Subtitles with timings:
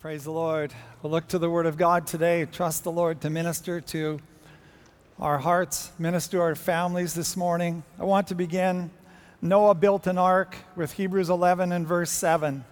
[0.00, 0.72] Praise the Lord.
[1.02, 2.46] We'll look to the Word of God today.
[2.46, 4.20] Trust the Lord to minister to
[5.18, 7.82] our hearts, minister to our families this morning.
[7.98, 8.92] I want to begin.
[9.42, 12.64] Noah built an ark with Hebrews 11 and verse 7.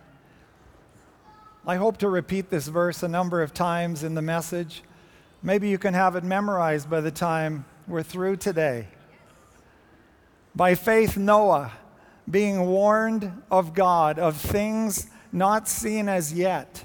[1.67, 4.85] I hope to repeat this verse a number of times in the message.
[5.43, 8.87] Maybe you can have it memorized by the time we're through today.
[10.55, 11.73] By faith, Noah,
[12.31, 16.85] being warned of God of things not seen as yet,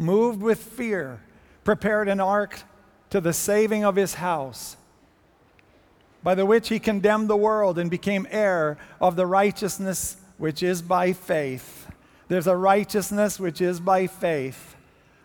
[0.00, 1.20] moved with fear,
[1.64, 2.62] prepared an ark
[3.10, 4.76] to the saving of his house,
[6.22, 10.82] by the which he condemned the world and became heir of the righteousness which is
[10.82, 11.88] by faith.
[12.28, 14.76] There's a righteousness which is by faith.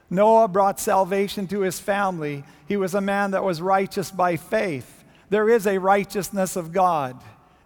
[0.10, 2.44] Noah brought salvation to his family.
[2.68, 5.04] He was a man that was righteous by faith.
[5.30, 7.20] There is a righteousness of God.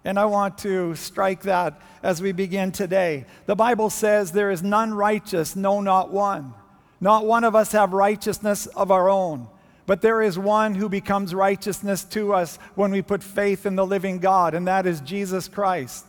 [0.04, 3.26] And I want to strike that as we begin today.
[3.46, 6.54] The Bible says there is none righteous, no, not one.
[7.02, 9.48] Not one of us have righteousness of our own,
[9.86, 13.86] but there is one who becomes righteousness to us when we put faith in the
[13.86, 16.06] living God, and that is Jesus Christ.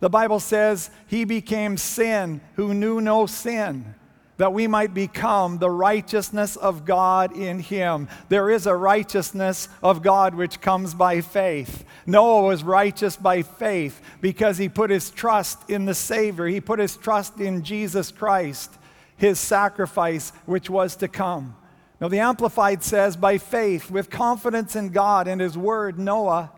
[0.00, 3.94] The Bible says he became sin who knew no sin,
[4.36, 8.08] that we might become the righteousness of God in him.
[8.28, 11.84] There is a righteousness of God which comes by faith.
[12.04, 16.80] Noah was righteous by faith because he put his trust in the Savior, he put
[16.80, 18.72] his trust in Jesus Christ
[19.16, 21.56] his sacrifice which was to come.
[22.00, 26.52] Now, the Amplified says, by faith, with confidence in God and his word, Noah,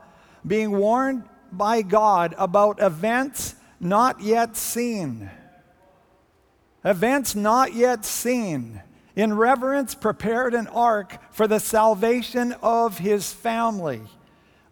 [0.46, 5.30] being warned by God about events not yet seen.
[6.84, 8.82] Events not yet seen.
[9.14, 14.02] In reverence, prepared an ark for the salvation of his family.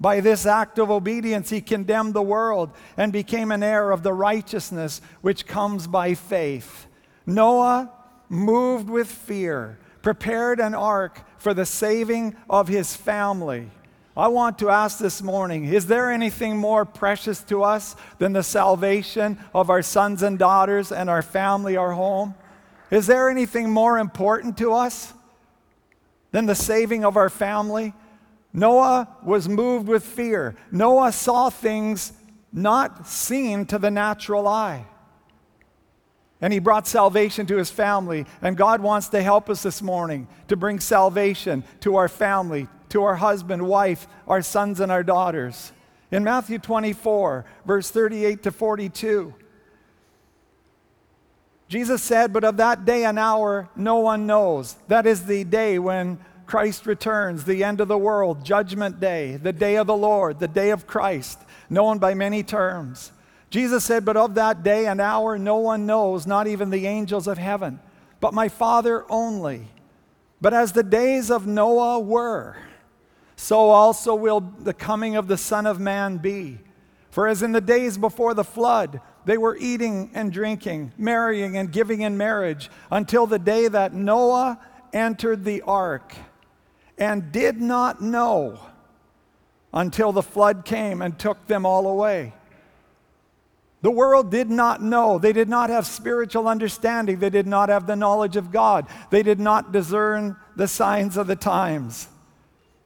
[0.01, 4.13] By this act of obedience, he condemned the world and became an heir of the
[4.13, 6.87] righteousness which comes by faith.
[7.27, 7.91] Noah,
[8.29, 13.71] moved with fear, prepared an ark for the saving of his family.
[14.17, 18.43] I want to ask this morning is there anything more precious to us than the
[18.43, 22.35] salvation of our sons and daughters and our family, our home?
[22.91, 25.13] Is there anything more important to us
[26.31, 27.93] than the saving of our family?
[28.53, 30.55] Noah was moved with fear.
[30.71, 32.13] Noah saw things
[32.53, 34.87] not seen to the natural eye.
[36.45, 38.27] And he brought salvation to his family.
[38.43, 43.03] And God wants to help us this morning to bring salvation to our family, to
[43.03, 45.73] our husband, wife, our sons, and our daughters.
[46.11, 49.33] In Matthew 24, verse 38 to 42,
[51.69, 54.77] Jesus said, But of that day and hour no one knows.
[54.89, 59.55] That is the day when Christ returns, the end of the world, judgment day, the
[59.55, 61.41] day of the Lord, the day of Christ,
[61.71, 63.13] known by many terms.
[63.55, 67.29] Jesus said, But of that day and hour no one knows, not even the angels
[67.29, 67.79] of heaven,
[68.19, 69.69] but my Father only.
[70.41, 72.57] But as the days of Noah were,
[73.37, 76.59] so also will the coming of the Son of Man be.
[77.13, 81.71] For as in the days before the flood, they were eating and drinking, marrying and
[81.71, 84.59] giving in marriage, until the day that Noah
[84.93, 86.13] entered the ark,
[86.99, 88.59] and did not know
[89.73, 92.33] until the flood came and took them all away.
[93.85, 95.19] The world did not know.
[95.19, 97.19] They did not have spiritual understanding.
[97.19, 98.87] They did not have the knowledge of God.
[99.11, 102.09] They did not discern the signs of the times.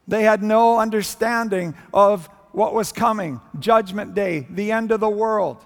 [0.08, 5.64] They had no understanding of what was coming judgment day, the end of the world,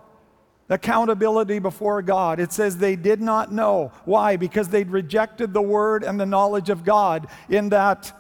[0.69, 2.39] accountability before God.
[2.39, 3.91] It says they did not know.
[4.05, 4.37] Why?
[4.37, 8.13] Because they'd rejected the word and the knowledge of God in that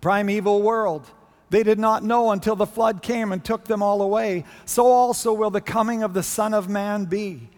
[0.00, 1.10] primeval world.
[1.50, 4.44] They did not know until the flood came and took them all away.
[4.64, 7.50] So also will the coming of the Son of Man be.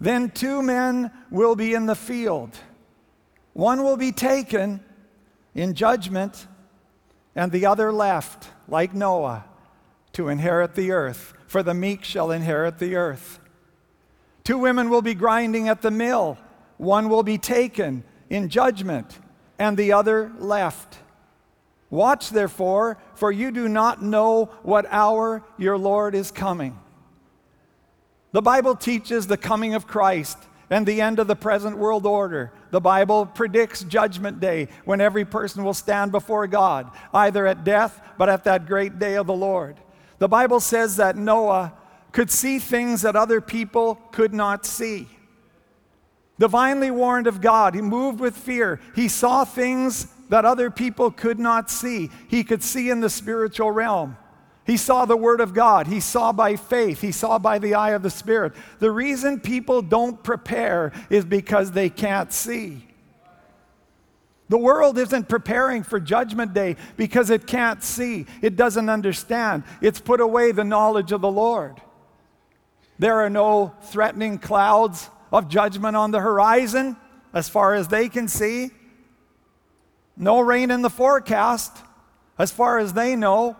[0.00, 2.56] Then two men will be in the field.
[3.52, 4.80] One will be taken
[5.54, 6.46] in judgment,
[7.34, 9.44] and the other left, like Noah,
[10.12, 11.34] to inherit the earth.
[11.48, 13.40] For the meek shall inherit the earth.
[14.44, 16.38] Two women will be grinding at the mill.
[16.76, 19.18] One will be taken in judgment,
[19.58, 20.98] and the other left.
[21.90, 26.78] Watch therefore, for you do not know what hour your Lord is coming.
[28.32, 30.38] The Bible teaches the coming of Christ
[30.70, 32.52] and the end of the present world order.
[32.70, 38.00] The Bible predicts judgment day when every person will stand before God, either at death,
[38.16, 39.80] but at that great day of the Lord.
[40.20, 41.72] The Bible says that Noah
[42.12, 45.08] could see things that other people could not see.
[46.38, 48.80] Divinely warned of God, he moved with fear.
[48.94, 52.10] He saw things that other people could not see.
[52.28, 54.16] He could see in the spiritual realm.
[54.64, 55.88] He saw the Word of God.
[55.88, 57.00] He saw by faith.
[57.00, 58.52] He saw by the eye of the Spirit.
[58.78, 62.86] The reason people don't prepare is because they can't see.
[64.48, 69.64] The world isn't preparing for Judgment Day because it can't see, it doesn't understand.
[69.80, 71.80] It's put away the knowledge of the Lord.
[72.98, 76.96] There are no threatening clouds of judgment on the horizon
[77.32, 78.70] as far as they can see.
[80.16, 81.76] No rain in the forecast
[82.38, 83.56] as far as they know.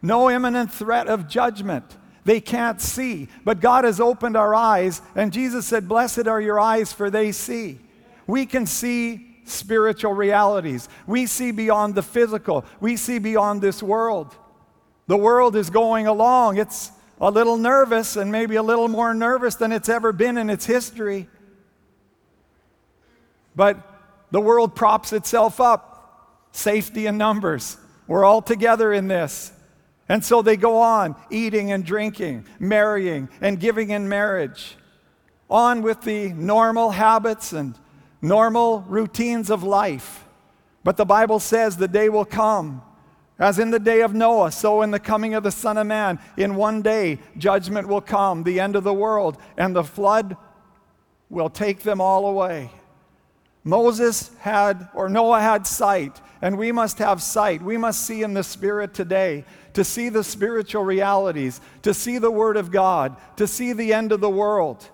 [0.00, 1.96] No imminent threat of judgment.
[2.24, 3.28] They can't see.
[3.44, 7.32] But God has opened our eyes, and Jesus said, Blessed are your eyes, for they
[7.32, 7.80] see.
[8.26, 10.88] We can see spiritual realities.
[11.06, 12.64] We see beyond the physical.
[12.80, 14.36] We see beyond this world.
[15.06, 16.58] The world is going along.
[16.58, 20.50] It's a little nervous and maybe a little more nervous than it's ever been in
[20.50, 21.28] its history.
[23.56, 23.87] But
[24.30, 25.94] the world props itself up.
[26.52, 27.76] Safety in numbers.
[28.06, 29.52] We're all together in this.
[30.08, 34.76] And so they go on eating and drinking, marrying and giving in marriage,
[35.50, 37.74] on with the normal habits and
[38.22, 40.24] normal routines of life.
[40.84, 42.82] But the Bible says the day will come,
[43.38, 46.18] as in the day of Noah, so in the coming of the Son of Man.
[46.36, 50.36] In one day, judgment will come, the end of the world, and the flood
[51.28, 52.70] will take them all away.
[53.64, 57.60] Moses had, or Noah had sight, and we must have sight.
[57.62, 59.44] We must see in the Spirit today,
[59.74, 64.12] to see the spiritual realities, to see the Word of God, to see the end
[64.12, 64.88] of the world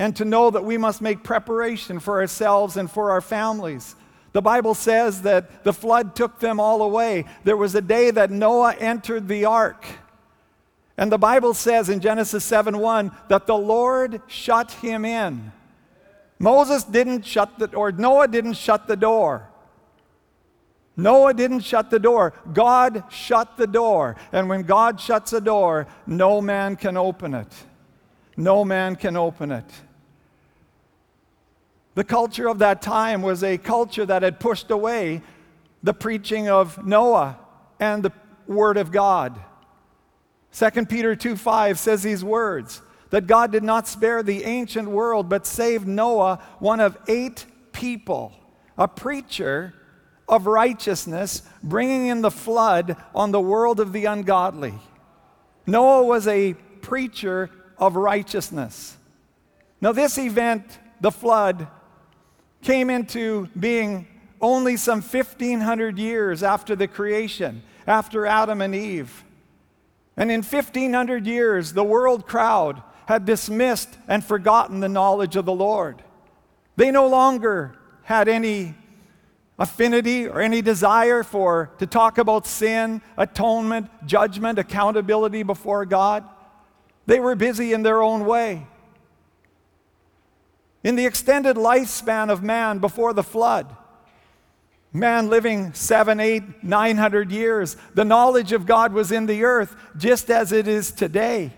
[0.00, 3.94] and to know that we must make preparation for ourselves and for our families.
[4.32, 7.26] The Bible says that the flood took them all away.
[7.44, 9.84] There was a day that Noah entered the ark.
[10.96, 15.52] And the Bible says in Genesis 7 1 that the Lord shut him in.
[16.40, 19.46] Moses didn't shut the or Noah didn't shut the door.
[20.96, 22.32] Noah didn't shut the door.
[22.52, 24.16] God shut the door.
[24.32, 27.52] And when God shuts a door, no man can open it.
[28.36, 29.70] No man can open it.
[31.94, 35.20] The culture of that time was a culture that had pushed away
[35.82, 37.38] the preaching of Noah
[37.78, 38.12] and the
[38.46, 39.38] Word of God.
[40.52, 45.28] 2 Peter 2 5 says these words that God did not spare the ancient world,
[45.28, 48.32] but saved Noah, one of eight people,
[48.78, 49.74] a preacher
[50.28, 54.74] of righteousness, bringing in the flood on the world of the ungodly.
[55.66, 58.96] Noah was a preacher of righteousness.
[59.80, 61.66] Now, this event, the flood,
[62.62, 64.06] came into being
[64.40, 69.24] only some 1500 years after the creation, after Adam and Eve.
[70.16, 75.52] And in 1500 years, the world crowd had dismissed and forgotten the knowledge of the
[75.52, 76.00] Lord.
[76.76, 78.76] They no longer had any
[79.58, 86.22] affinity or any desire for to talk about sin, atonement, judgment, accountability before God.
[87.06, 88.68] They were busy in their own way.
[90.84, 93.74] In the extended lifespan of man before the flood,
[94.92, 99.74] man living seven, eight, nine hundred years, the knowledge of God was in the earth
[99.96, 101.54] just as it is today.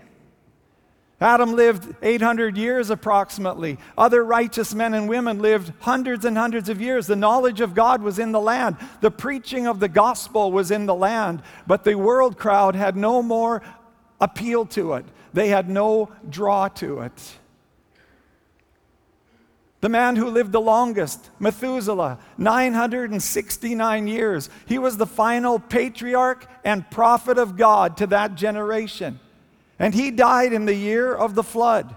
[1.23, 3.77] Adam lived 800 years approximately.
[3.97, 7.07] Other righteous men and women lived hundreds and hundreds of years.
[7.07, 8.75] The knowledge of God was in the land.
[8.99, 11.41] The preaching of the gospel was in the land.
[11.65, 13.61] But the world crowd had no more
[14.19, 17.37] appeal to it, they had no draw to it.
[19.79, 24.49] The man who lived the longest, Methuselah, 969 years.
[24.65, 29.19] He was the final patriarch and prophet of God to that generation.
[29.79, 31.95] And he died in the year of the flood.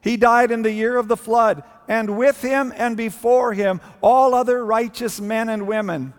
[0.00, 4.34] He died in the year of the flood, and with him and before him, all
[4.34, 6.14] other righteous men and women.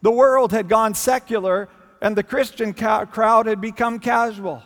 [0.00, 1.68] The world had gone secular,
[2.00, 4.62] and the Christian ca- crowd had become casual.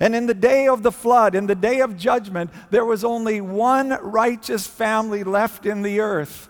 [0.00, 3.40] And in the day of the flood, in the day of judgment, there was only
[3.40, 6.48] one righteous family left in the earth.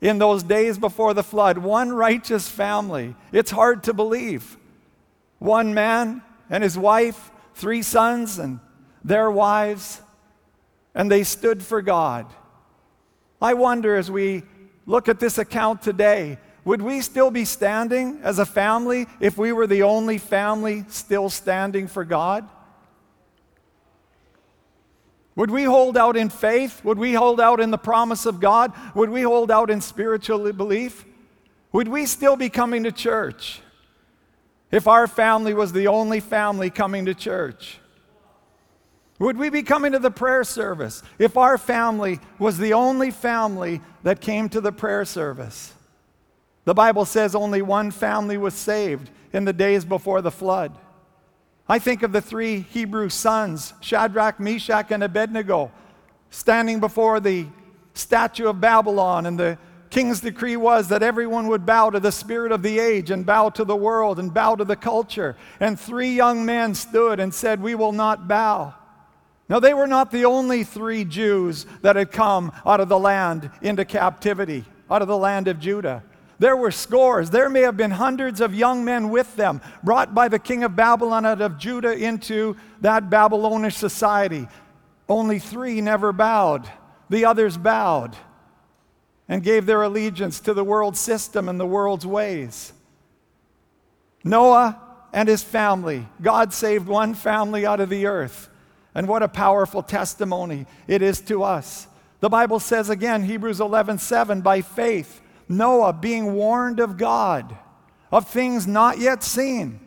[0.00, 3.14] In those days before the flood, one righteous family.
[3.30, 4.56] It's hard to believe.
[5.44, 8.60] One man and his wife, three sons and
[9.04, 10.00] their wives,
[10.94, 12.24] and they stood for God.
[13.42, 14.44] I wonder as we
[14.86, 19.52] look at this account today, would we still be standing as a family if we
[19.52, 22.48] were the only family still standing for God?
[25.36, 26.82] Would we hold out in faith?
[26.86, 28.72] Would we hold out in the promise of God?
[28.94, 31.04] Would we hold out in spiritual belief?
[31.72, 33.60] Would we still be coming to church
[34.74, 37.78] if our family was the only family coming to church?
[39.20, 43.80] Would we be coming to the prayer service if our family was the only family
[44.02, 45.72] that came to the prayer service?
[46.64, 50.76] The Bible says only one family was saved in the days before the flood.
[51.68, 55.70] I think of the three Hebrew sons, Shadrach, Meshach, and Abednego,
[56.30, 57.46] standing before the
[57.94, 59.56] statue of Babylon, and the
[59.94, 63.48] king's decree was that everyone would bow to the spirit of the age and bow
[63.48, 65.36] to the world and bow to the culture.
[65.60, 68.74] And three young men stood and said, We will not bow.
[69.48, 73.50] Now, they were not the only three Jews that had come out of the land
[73.62, 76.02] into captivity, out of the land of Judah.
[76.40, 77.30] There were scores.
[77.30, 80.74] There may have been hundreds of young men with them, brought by the king of
[80.74, 84.48] Babylon out of Judah into that Babylonish society.
[85.08, 86.68] Only three never bowed,
[87.10, 88.16] the others bowed
[89.28, 92.72] and gave their allegiance to the world system and the world's ways.
[94.22, 94.80] Noah
[95.12, 98.48] and his family, God saved one family out of the earth.
[98.94, 101.88] And what a powerful testimony it is to us.
[102.20, 107.56] The Bible says again, Hebrews 11 7, by faith, Noah, being warned of God
[108.10, 109.80] of things not yet seen,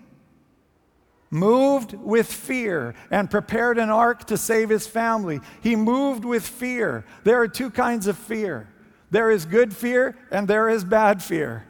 [1.30, 5.40] moved with fear and prepared an ark to save his family.
[5.62, 7.06] He moved with fear.
[7.24, 8.68] There are two kinds of fear
[9.10, 11.66] there is good fear and there is bad fear.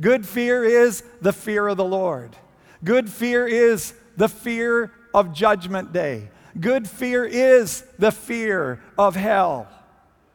[0.00, 2.36] Good fear is the fear of the Lord,
[2.82, 6.30] good fear is the fear of Judgment Day.
[6.58, 9.68] Good fear is the fear of hell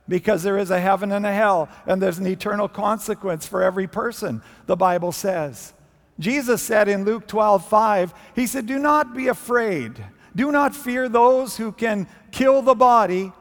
[0.09, 3.88] because there is a heaven and a hell, and there's an eternal consequence for every
[3.88, 5.74] person, the Bible says.
[6.19, 10.03] Jesus said in Luke 12, 5, He said, Do not be afraid.
[10.36, 13.31] Do not fear those who can kill the body,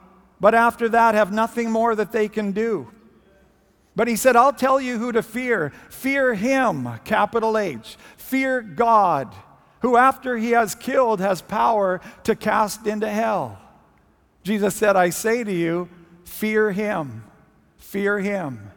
[0.40, 2.90] but after that have nothing more that they can do.
[3.96, 5.72] But he said, I'll tell you who to fear.
[5.90, 7.96] Fear him, capital H.
[8.16, 9.34] Fear God,
[9.80, 13.58] who after he has killed has power to cast into hell.
[14.44, 15.88] Jesus said, I say to you,
[16.24, 17.24] fear him.
[17.78, 18.70] Fear him.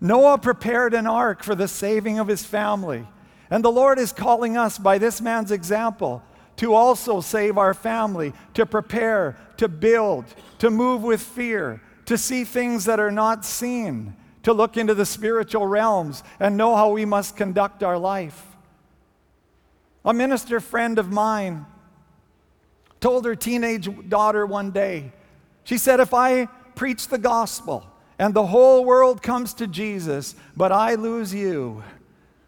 [0.00, 3.06] Noah prepared an ark for the saving of his family.
[3.50, 6.22] And the Lord is calling us by this man's example
[6.56, 10.24] to also save our family, to prepare, to build,
[10.62, 14.14] to move with fear, to see things that are not seen,
[14.44, 18.46] to look into the spiritual realms and know how we must conduct our life.
[20.04, 21.66] A minister friend of mine
[23.00, 25.10] told her teenage daughter one day,
[25.64, 27.84] she said, If I preach the gospel
[28.16, 31.82] and the whole world comes to Jesus, but I lose you,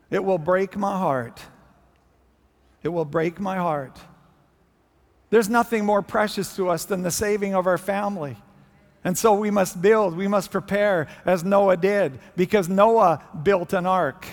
[0.09, 1.43] it will break my heart.
[2.85, 3.99] It will break my heart.
[5.31, 8.37] There's nothing more precious to us than the saving of our family.
[9.03, 13.87] And so we must build, we must prepare as Noah did, because Noah built an
[13.87, 14.27] ark.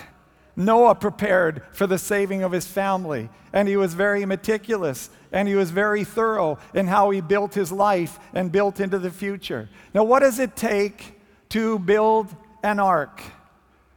[0.56, 5.54] Noah prepared for the saving of his family, and he was very meticulous and he
[5.54, 9.68] was very thorough in how he built his life and built into the future.
[9.94, 11.18] Now, what does it take
[11.48, 12.28] to build
[12.62, 13.22] an ark?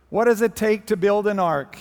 [0.09, 1.77] What does it take to build an ark?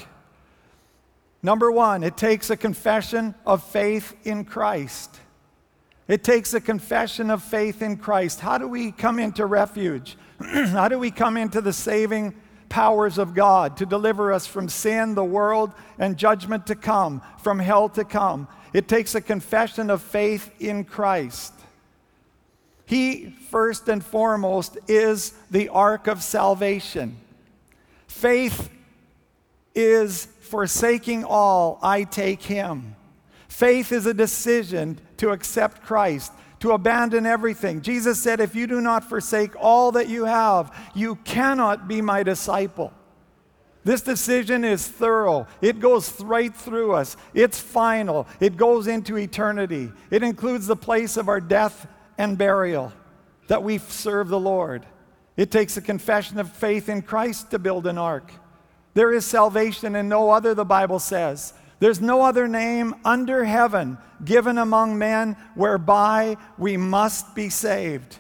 [1.45, 5.21] Number one, it takes a confession of faith in Christ.
[6.09, 8.41] It takes a confession of faith in Christ.
[8.41, 10.17] How do we come into refuge?
[10.41, 12.35] How do we come into the saving
[12.71, 17.59] powers of God to deliver us from sin, the world, and judgment to come, from
[17.59, 18.49] hell to come?
[18.73, 21.53] It takes a confession of faith in Christ.
[22.87, 27.19] He, first and foremost, is the ark of salvation.
[28.09, 28.71] Faith
[29.75, 32.97] is forsaking all, I take him.
[33.49, 37.83] Faith is a decision to accept Christ, to abandon everything.
[37.83, 42.23] Jesus said, If you do not forsake all that you have, you cannot be my
[42.23, 42.93] disciple.
[43.85, 45.47] This decision is thorough.
[45.61, 47.17] It goes right through us.
[47.35, 48.27] It's final.
[48.41, 49.93] It goes into eternity.
[50.11, 51.87] It includes the place of our death
[52.17, 52.93] and burial
[53.49, 54.87] that we serve the Lord.
[55.37, 58.33] It takes a confession of faith in Christ to build an ark.
[58.95, 61.53] There is salvation in no other, the Bible says.
[61.81, 68.19] There's no other name under heaven given among men whereby we must be saved.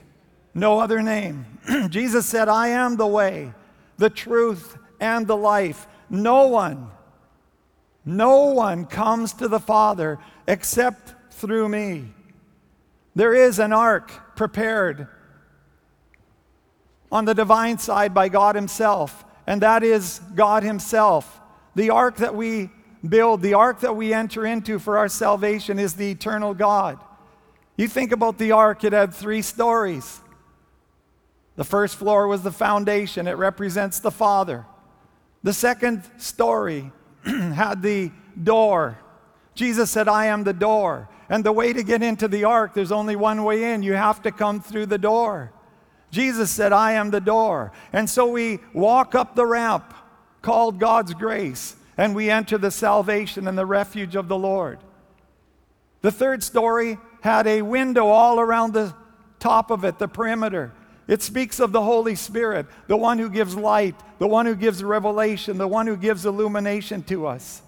[0.52, 1.46] No other name.
[1.88, 3.54] Jesus said, I am the way,
[3.96, 5.86] the truth, and the life.
[6.10, 6.90] No one,
[8.04, 12.12] no one comes to the Father except through me.
[13.14, 15.08] There is an ark prepared
[17.10, 21.40] on the divine side by God Himself and that is God Himself.
[21.74, 22.70] The ark that we
[23.06, 26.98] build, the ark that we enter into for our salvation is the eternal God.
[27.76, 30.20] You think about the ark, it had three stories.
[31.56, 34.64] The first floor was the foundation, it represents the Father.
[35.42, 36.90] The second story
[37.24, 38.10] had the
[38.42, 38.98] door.
[39.54, 41.08] Jesus said, I am the door.
[41.28, 43.82] And the way to get into the ark, there's only one way in.
[43.82, 45.52] You have to come through the door.
[46.10, 47.72] Jesus said, I am the door.
[47.92, 49.92] And so we walk up the ramp
[50.42, 54.78] called God's grace, and we enter the salvation and the refuge of the Lord.
[56.02, 58.94] The third story had a window all around the
[59.40, 60.72] top of it, the perimeter.
[61.06, 64.82] It speaks of the Holy Spirit, the one who gives light, the one who gives
[64.84, 67.62] revelation, the one who gives illumination to us.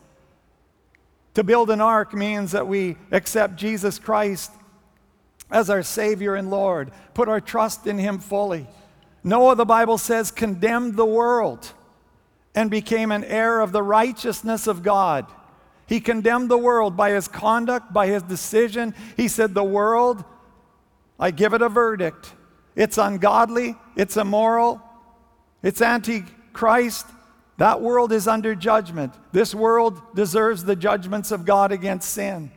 [1.34, 4.52] To build an ark means that we accept Jesus Christ
[5.50, 8.66] as our Savior and Lord, put our trust in Him fully.
[9.22, 11.72] Noah, the Bible says, condemned the world
[12.54, 15.26] and became an heir of the righteousness of God.
[15.86, 18.94] He condemned the world by his conduct, by his decision.
[19.16, 20.24] He said, The world,
[21.18, 22.32] I give it a verdict.
[22.74, 24.82] It's ungodly, it's immoral,
[25.62, 27.06] it's antichrist.
[27.58, 29.14] That world is under judgment.
[29.32, 32.50] This world deserves the judgments of God against sin.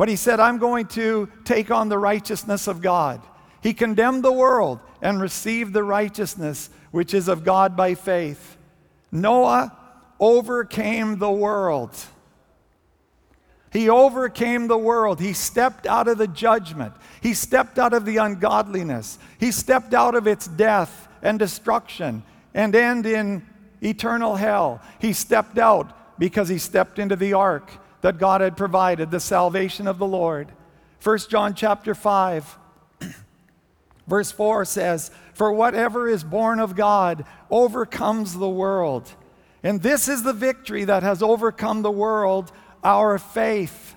[0.00, 3.20] But he said, I'm going to take on the righteousness of God.
[3.62, 8.56] He condemned the world and received the righteousness which is of God by faith.
[9.12, 9.76] Noah
[10.18, 11.94] overcame the world.
[13.74, 15.20] He overcame the world.
[15.20, 16.94] He stepped out of the judgment.
[17.20, 19.18] He stepped out of the ungodliness.
[19.38, 22.22] He stepped out of its death and destruction
[22.54, 23.44] and end in
[23.82, 24.80] eternal hell.
[24.98, 29.86] He stepped out because he stepped into the ark that God had provided, the salvation
[29.86, 30.52] of the Lord.
[31.02, 32.58] 1 John chapter 5
[34.06, 39.14] verse 4 says, "For whatever is born of God overcomes the world."
[39.62, 42.50] And this is the victory that has overcome the world,
[42.82, 43.94] our faith.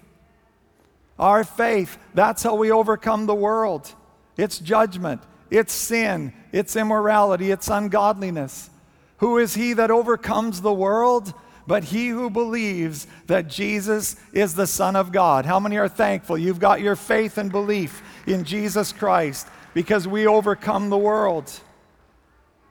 [1.18, 3.94] Our faith, that's how we overcome the world.
[4.36, 8.70] It's judgment, it's sin, it's immorality, it's ungodliness.
[9.18, 11.34] Who is he that overcomes the world?
[11.66, 15.46] But he who believes that Jesus is the Son of God.
[15.46, 16.38] How many are thankful?
[16.38, 21.52] You've got your faith and belief in Jesus Christ because we overcome the world.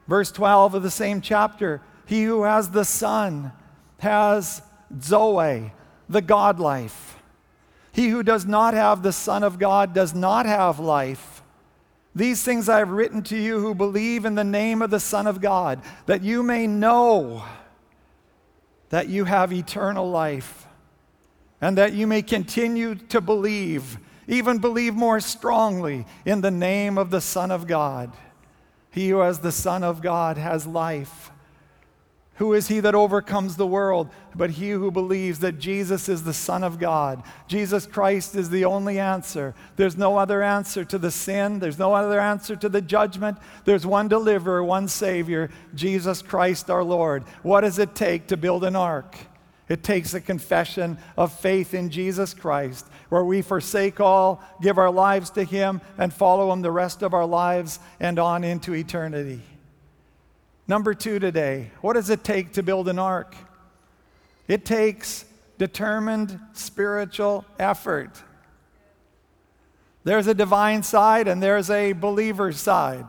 [0.07, 3.53] Verse 12 of the same chapter He who has the Son
[3.99, 4.63] has
[5.01, 5.73] Zoe,
[6.09, 7.17] the God life.
[7.93, 11.43] He who does not have the Son of God does not have life.
[12.15, 15.27] These things I have written to you who believe in the name of the Son
[15.27, 17.43] of God, that you may know
[18.93, 20.67] that you have eternal life,
[21.63, 23.97] and that you may continue to believe,
[24.29, 28.13] even believe more strongly in the name of the Son of God.
[28.91, 31.32] He who has the Son of God has life.
[32.37, 36.33] Who is he that overcomes the world but he who believes that Jesus is the
[36.33, 37.23] Son of God?
[37.47, 39.55] Jesus Christ is the only answer.
[39.77, 43.37] There's no other answer to the sin, there's no other answer to the judgment.
[43.65, 47.25] There's one deliverer, one Savior, Jesus Christ our Lord.
[47.43, 49.15] What does it take to build an ark?
[49.69, 54.91] It takes a confession of faith in Jesus Christ, where we forsake all, give our
[54.91, 59.41] lives to Him, and follow Him the rest of our lives and on into eternity.
[60.73, 63.37] Number two today, what does it take to build an ark?
[64.49, 65.27] It takes
[65.59, 68.23] determined spiritual effort.
[70.03, 73.05] There's a divine side and there's a believer's side.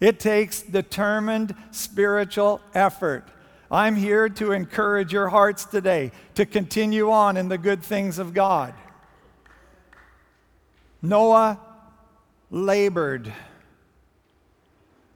[0.00, 3.28] It takes determined spiritual effort.
[3.70, 8.32] I'm here to encourage your hearts today to continue on in the good things of
[8.32, 8.72] God.
[11.02, 11.60] Noah
[12.50, 13.30] labored.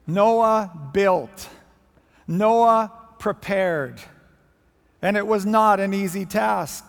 [0.05, 1.49] Noah built.
[2.27, 4.01] Noah prepared.
[5.01, 6.85] And it was not an easy task.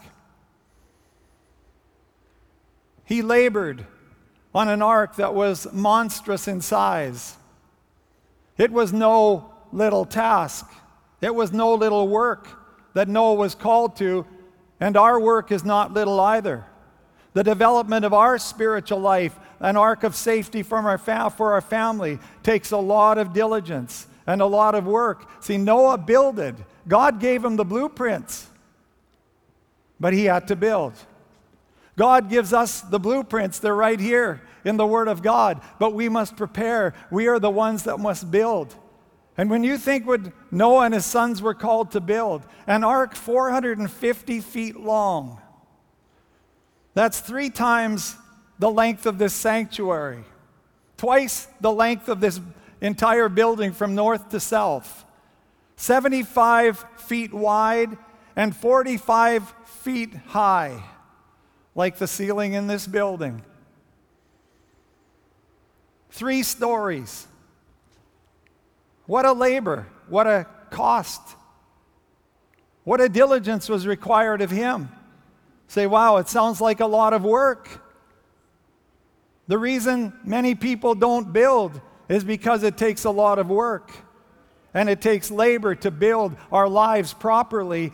[3.05, 3.87] He labored
[4.55, 7.37] on an ark that was monstrous in size.
[8.57, 10.71] It was no little task,
[11.21, 12.49] it was no little work
[12.95, 14.25] that Noah was called to,
[14.79, 16.65] and our work is not little either.
[17.33, 21.61] The development of our spiritual life, an ark of safety from our fa- for our
[21.61, 25.29] family, takes a lot of diligence and a lot of work.
[25.43, 26.57] See, Noah builded.
[26.87, 28.49] God gave him the blueprints,
[29.99, 30.95] but he had to build.
[31.97, 33.59] God gives us the blueprints.
[33.59, 36.95] They're right here in the Word of God, but we must prepare.
[37.11, 38.75] We are the ones that must build.
[39.37, 40.21] And when you think what
[40.53, 45.41] Noah and his sons were called to build, an ark 450 feet long,
[46.95, 48.17] that's three times
[48.59, 50.25] the length of this sanctuary,
[50.97, 52.41] twice the length of this
[52.85, 55.07] entire building from north to south,
[55.77, 57.97] 75 feet wide
[58.37, 60.83] and 45 feet high,
[61.75, 63.43] like the ceiling in this building.
[66.11, 67.27] Three stories.
[69.07, 71.23] What a labor, what a cost,
[72.85, 74.91] what a diligence was required of him.
[75.69, 77.81] Say, wow, it sounds like a lot of work.
[79.49, 83.91] The reason many people don't build is because it takes a lot of work
[84.73, 87.93] and it takes labor to build our lives properly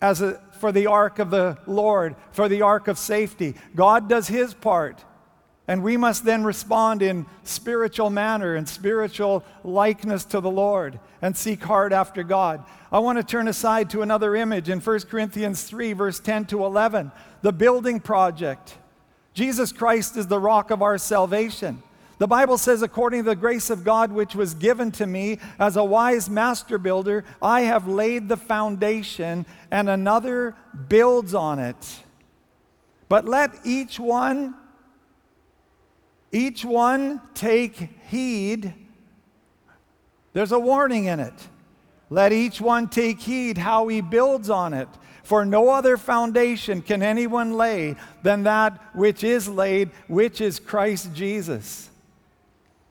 [0.00, 3.54] as a, for the ark of the Lord, for the ark of safety.
[3.74, 5.04] God does his part.
[5.68, 11.36] And we must then respond in spiritual manner and spiritual likeness to the Lord and
[11.36, 12.64] seek hard after God.
[12.92, 16.64] I want to turn aside to another image in 1 Corinthians 3, verse 10 to
[16.64, 17.10] 11,
[17.42, 18.76] the building project.
[19.34, 21.82] Jesus Christ is the rock of our salvation.
[22.18, 25.76] The Bible says, according to the grace of God which was given to me as
[25.76, 30.56] a wise master builder, I have laid the foundation, and another
[30.88, 32.04] builds on it.
[33.08, 34.54] But let each one
[36.32, 37.76] each one take
[38.08, 38.74] heed.
[40.32, 41.48] There's a warning in it.
[42.10, 44.88] Let each one take heed how he builds on it.
[45.22, 51.14] For no other foundation can anyone lay than that which is laid, which is Christ
[51.14, 51.90] Jesus.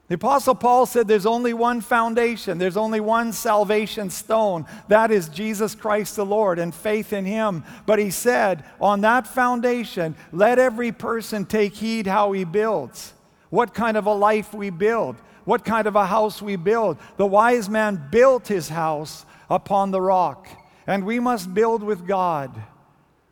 [0.08, 4.68] The Apostle Paul said there's only one foundation, there's only one salvation stone.
[4.88, 7.63] That is Jesus Christ the Lord and faith in Him.
[7.88, 13.13] But he said, on that foundation, let every person take heed how he builds
[13.50, 15.15] what kind of a life we build,
[15.46, 16.98] what kind of a house we build.
[17.18, 20.48] The wise man built his house upon the rock,
[20.86, 22.52] and we must build with God.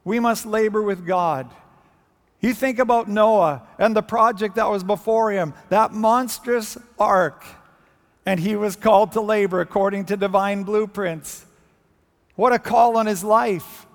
[0.03, 1.51] We must labor with God.
[2.43, 7.45] You think about Noah and the project that was before him, that monstrous ark,
[8.25, 11.45] and he was called to labor according to divine blueprints.
[12.35, 13.87] What a call on his life,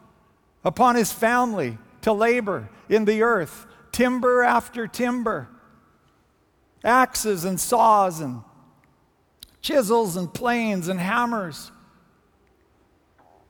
[0.64, 5.50] upon his family to labor in the earth, timber after timber.
[6.82, 8.42] Axes and saws and
[9.60, 11.70] chisels and planes and hammers,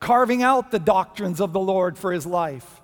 [0.01, 2.81] carving out the doctrines of the Lord for his life,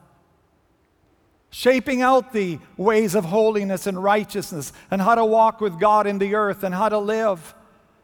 [1.55, 6.19] shaping out the ways of holiness and righteousness and how to walk with God in
[6.19, 7.55] the earth and how to live.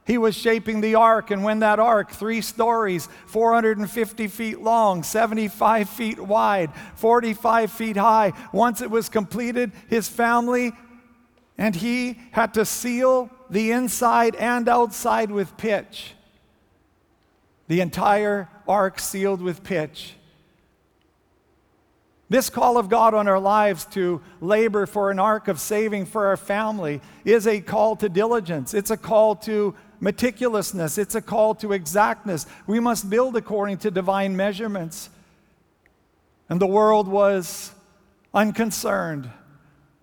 [0.07, 5.91] He was shaping the ark, and when that ark, three stories, 450 feet long, 75
[5.91, 10.71] feet wide, 45 feet high, once it was completed, his family
[11.59, 16.15] and he had to seal the inside and outside with pitch.
[17.67, 20.15] The entire ark sealed with pitch.
[22.31, 26.29] This call of God on our lives to labor for an ark of saving for
[26.29, 28.73] our family is a call to diligence.
[28.73, 30.97] It's a call to meticulousness.
[30.97, 32.47] It's a call to exactness.
[32.69, 35.11] We must build according to divine measurements.
[36.49, 37.73] And the world was
[38.33, 39.29] unconcerned.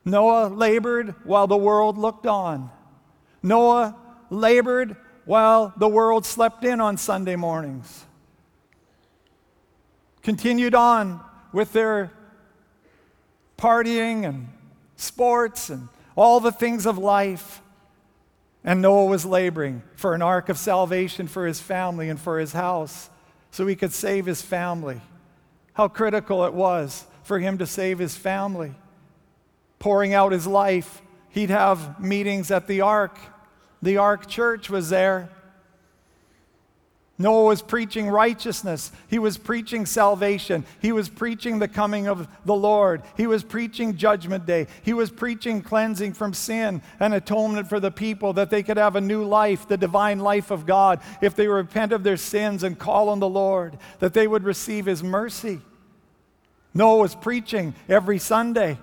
[0.03, 2.69] Noah labored while the world looked on.
[3.41, 3.95] Noah
[4.29, 8.05] labored while the world slept in on Sunday mornings.
[10.23, 11.21] Continued on
[11.53, 12.11] with their
[13.57, 14.47] partying and
[14.95, 17.61] sports and all the things of life.
[18.63, 22.53] And Noah was laboring for an ark of salvation for his family and for his
[22.53, 23.09] house
[23.51, 25.01] so he could save his family.
[25.73, 28.73] How critical it was for him to save his family
[29.79, 31.01] pouring out his life.
[31.29, 33.17] He'd have meetings at the Ark.
[33.81, 35.29] The Ark Church was there.
[37.19, 38.91] Noah was preaching righteousness.
[39.07, 40.65] He was preaching salvation.
[40.79, 43.01] He was preaching the coming of the Lord.
[43.15, 44.67] He was preaching judgment day.
[44.83, 48.95] He was preaching cleansing from sin and atonement for the people that they could have
[48.95, 52.77] a new life, the divine life of God, if they repent of their sins and
[52.77, 55.59] call on the Lord, that they would receive his mercy.
[56.75, 58.77] Noah was preaching every Sunday.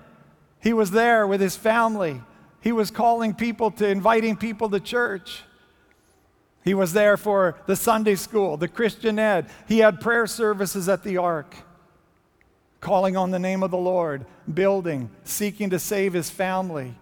[0.61, 2.21] He was there with his family.
[2.59, 5.43] He was calling people to inviting people to church.
[6.65, 9.45] He was there for the Sunday school, the Christian ed.
[9.67, 11.55] He had prayer services at the ark,
[12.81, 16.95] calling on the name of the Lord, building, seeking to save his family.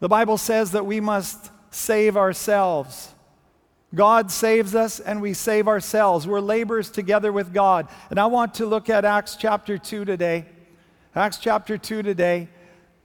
[0.00, 3.12] The Bible says that we must save ourselves.
[3.94, 6.26] God saves us and we save ourselves.
[6.26, 7.88] We're laborers together with God.
[8.08, 10.46] And I want to look at Acts chapter 2 today.
[11.14, 12.48] Acts chapter 2 today.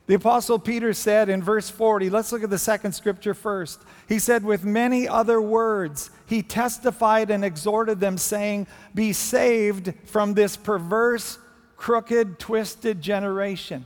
[0.07, 3.81] The Apostle Peter said in verse 40, let's look at the second scripture first.
[4.07, 10.33] He said, With many other words, he testified and exhorted them, saying, Be saved from
[10.33, 11.37] this perverse,
[11.75, 13.85] crooked, twisted generation.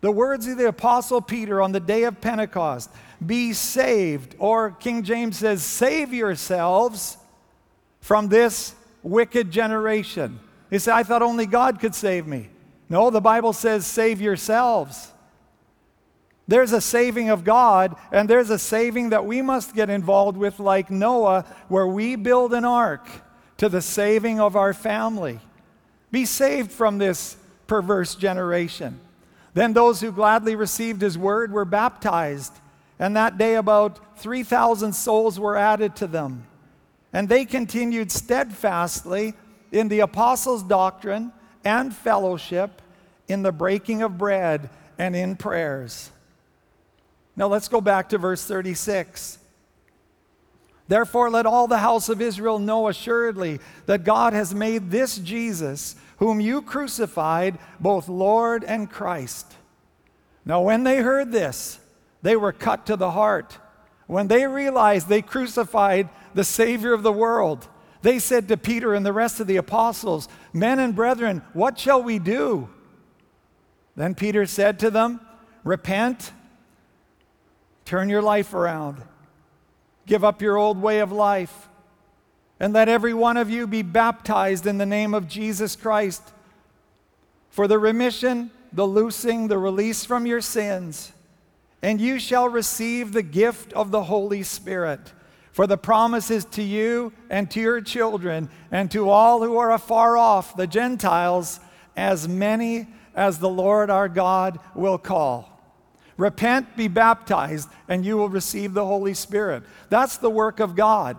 [0.00, 2.88] The words of the Apostle Peter on the day of Pentecost
[3.24, 7.16] be saved, or King James says, Save yourselves
[8.00, 10.38] from this wicked generation.
[10.70, 12.50] He said, I thought only God could save me.
[12.88, 15.10] No, the Bible says, Save yourselves.
[16.48, 20.60] There's a saving of God, and there's a saving that we must get involved with,
[20.60, 23.08] like Noah, where we build an ark
[23.56, 25.40] to the saving of our family.
[26.12, 29.00] Be saved from this perverse generation.
[29.54, 32.52] Then those who gladly received his word were baptized,
[32.98, 36.46] and that day about 3,000 souls were added to them.
[37.12, 39.34] And they continued steadfastly
[39.72, 41.32] in the apostles' doctrine
[41.64, 42.82] and fellowship,
[43.26, 46.10] in the breaking of bread, and in prayers.
[47.36, 49.38] Now let's go back to verse 36.
[50.88, 55.96] Therefore, let all the house of Israel know assuredly that God has made this Jesus,
[56.18, 59.56] whom you crucified, both Lord and Christ.
[60.44, 61.80] Now, when they heard this,
[62.22, 63.58] they were cut to the heart.
[64.06, 67.66] When they realized they crucified the Savior of the world,
[68.02, 72.00] they said to Peter and the rest of the apostles, Men and brethren, what shall
[72.00, 72.68] we do?
[73.96, 75.20] Then Peter said to them,
[75.64, 76.30] Repent,
[77.86, 79.02] turn your life around
[80.06, 81.68] Give up your old way of life.
[82.58, 86.22] And let every one of you be baptized in the name of Jesus Christ
[87.50, 91.12] for the remission, the loosing, the release from your sins.
[91.82, 95.12] And you shall receive the gift of the Holy Spirit.
[95.52, 99.72] For the promise is to you and to your children and to all who are
[99.72, 101.60] afar off, the Gentiles,
[101.96, 105.55] as many as the Lord our God will call.
[106.16, 109.62] Repent, be baptized, and you will receive the Holy Spirit.
[109.90, 111.18] That's the work of God.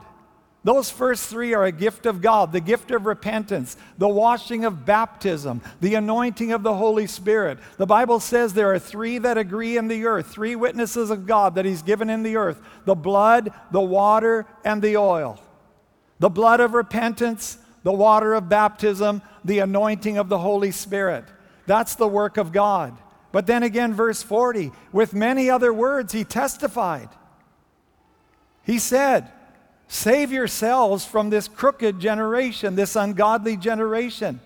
[0.63, 4.85] Those first three are a gift of God the gift of repentance, the washing of
[4.85, 7.59] baptism, the anointing of the Holy Spirit.
[7.77, 11.55] The Bible says there are three that agree in the earth, three witnesses of God
[11.55, 15.39] that He's given in the earth the blood, the water, and the oil.
[16.19, 21.23] The blood of repentance, the water of baptism, the anointing of the Holy Spirit.
[21.65, 22.97] That's the work of God.
[23.37, 27.09] But then again, verse 40, with many other words, he testified.
[28.63, 29.31] He said,
[29.87, 34.39] Save yourselves from this crooked generation, this ungodly generation.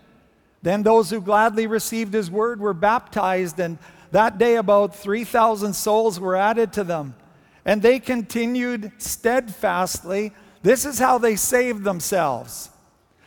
[0.61, 3.77] Then those who gladly received his word were baptized, and
[4.11, 7.15] that day about 3,000 souls were added to them.
[7.63, 10.33] And they continued steadfastly.
[10.63, 12.69] This is how they saved themselves.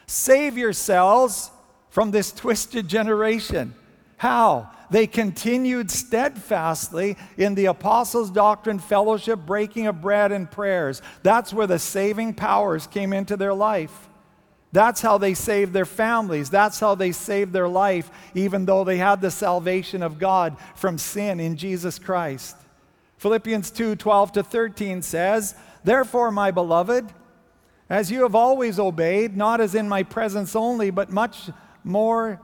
[0.06, 1.50] Save yourselves
[1.88, 3.74] from this twisted generation.
[4.16, 4.70] How?
[4.90, 11.02] They continued steadfastly in the apostles' doctrine, fellowship, breaking of bread, and prayers.
[11.22, 14.08] That's where the saving powers came into their life.
[14.72, 16.50] That's how they saved their families.
[16.50, 20.98] That's how they saved their life, even though they had the salvation of God from
[20.98, 22.56] sin in Jesus Christ.
[23.18, 27.06] Philippians 2 12 to 13 says, Therefore, my beloved,
[27.88, 31.50] as you have always obeyed, not as in my presence only, but much
[31.84, 32.40] more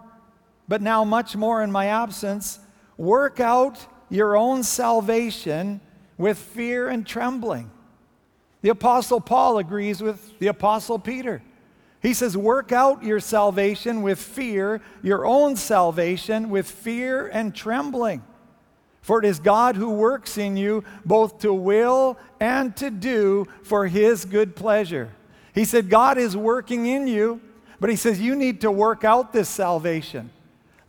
[0.70, 2.60] but now much more in my absence,
[2.96, 5.80] work out your own salvation
[6.16, 7.68] with fear and trembling.
[8.62, 11.42] The Apostle Paul agrees with the Apostle Peter.
[12.00, 18.22] He says, Work out your salvation with fear, your own salvation with fear and trembling.
[19.02, 23.88] For it is God who works in you both to will and to do for
[23.88, 25.10] his good pleasure.
[25.52, 27.40] He said, God is working in you,
[27.80, 30.30] but he says, You need to work out this salvation.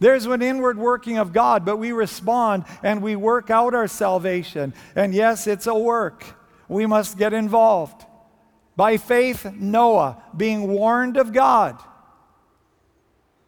[0.01, 4.73] There's an inward working of God, but we respond and we work out our salvation.
[4.95, 6.25] And yes, it's a work.
[6.67, 8.03] We must get involved.
[8.75, 11.79] By faith, Noah, being warned of God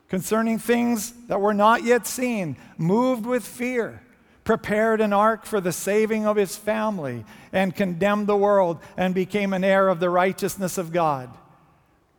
[0.09, 4.03] concerning things that were not yet seen, moved with fear,
[4.43, 9.53] prepared an ark for the saving of his family, and condemned the world and became
[9.53, 11.35] an heir of the righteousness of God.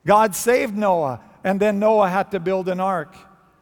[0.05, 3.14] God saved Noah, and then Noah had to build an ark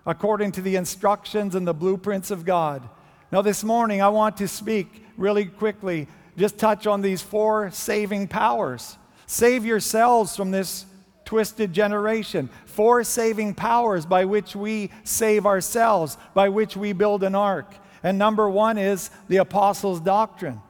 [0.06, 2.88] according to the instructions and the blueprints of God.
[3.30, 8.28] Now, this morning, I want to speak really quickly, just touch on these four saving
[8.28, 8.96] powers.
[9.26, 10.86] Save yourselves from this
[11.24, 12.50] twisted generation.
[12.66, 17.72] Four saving powers by which we save ourselves, by which we build an ark.
[18.02, 20.60] And number one is the apostles' doctrine.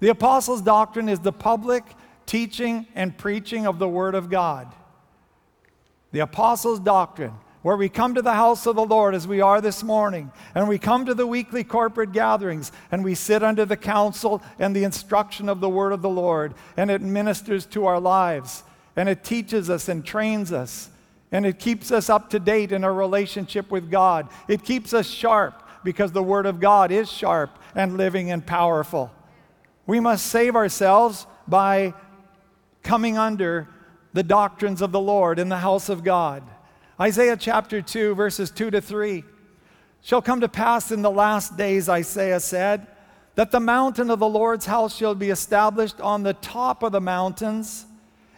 [0.00, 1.84] The apostles' doctrine is the public
[2.26, 4.74] teaching and preaching of the Word of God.
[6.12, 9.60] The apostles' doctrine where we come to the house of the Lord as we are
[9.60, 13.76] this morning, and we come to the weekly corporate gatherings, and we sit under the
[13.76, 18.00] counsel and the instruction of the word of the Lord, and it ministers to our
[18.00, 18.62] lives,
[18.96, 20.88] and it teaches us and trains us,
[21.30, 24.28] and it keeps us up to date in our relationship with God.
[24.48, 29.12] It keeps us sharp because the word of God is sharp and living and powerful.
[29.86, 31.94] We must save ourselves by
[32.82, 33.68] coming under
[34.12, 36.42] the doctrines of the Lord in the house of God.
[37.00, 39.24] Isaiah chapter 2, verses 2 to 3.
[40.02, 42.86] Shall come to pass in the last days, Isaiah said,
[43.36, 47.00] that the mountain of the Lord's house shall be established on the top of the
[47.00, 47.86] mountains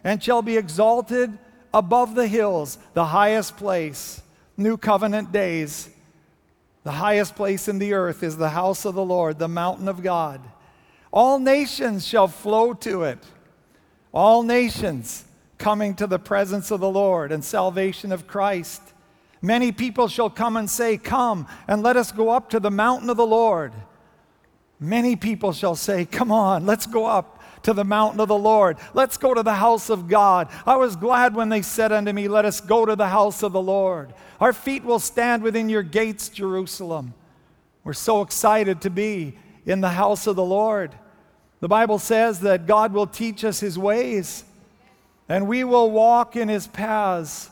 [0.05, 1.37] and shall be exalted
[1.75, 4.23] above the hills, the highest place.
[4.57, 5.89] New covenant days.
[6.85, 10.03] The highest place in the earth is the house of the Lord, the mountain of
[10.03, 10.41] God.
[11.13, 13.19] All nations shall flow to it.
[14.13, 15.25] All nations
[15.63, 18.83] coming to the presence of the Lord and salvation of Christ.
[19.41, 23.09] Many people shall come and say, Come and let us go up to the mountain
[23.09, 23.73] of the Lord,
[24.83, 28.79] Many people shall say, Come on, let's go up to the mountain of the Lord.
[28.95, 30.49] Let's go to the house of God.
[30.67, 33.53] I was glad when they said unto me, Let us go to the house of
[33.53, 34.13] the Lord.
[34.41, 37.15] Our feet will stand within your gates, Jerusalem.
[37.85, 40.97] We're so excited to be in the house of the Lord.
[41.61, 44.43] The Bible says that God will teach us his ways
[45.33, 47.49] and we will walk in his paths.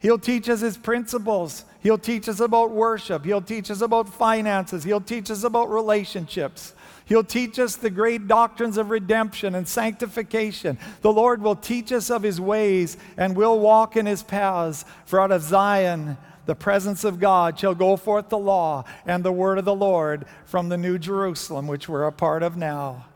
[0.00, 1.64] He'll teach us his principles.
[1.80, 3.24] He'll teach us about worship.
[3.24, 4.84] He'll teach us about finances.
[4.84, 6.74] He'll teach us about relationships.
[7.06, 10.76] He'll teach us the great doctrines of redemption and sanctification.
[11.00, 14.84] The Lord will teach us of his ways and we'll walk in his paths.
[15.06, 19.32] For out of Zion, the presence of God shall go forth the law and the
[19.32, 23.06] word of the Lord from the new Jerusalem, which we're a part of now.